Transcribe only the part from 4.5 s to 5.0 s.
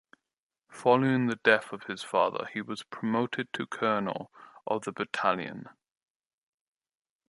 of the